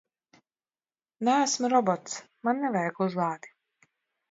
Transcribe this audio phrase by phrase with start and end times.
[1.29, 2.17] Neesmu robots,
[2.49, 3.57] man nevajag uzlādi!